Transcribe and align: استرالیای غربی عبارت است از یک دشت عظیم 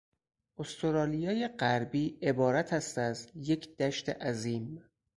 استرالیای 0.57 1.47
غربی 1.47 2.17
عبارت 2.21 2.73
است 2.73 2.97
از 2.97 3.31
یک 3.35 3.77
دشت 3.77 4.09
عظیم 4.09 4.89